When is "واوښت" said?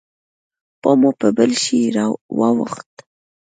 2.37-2.91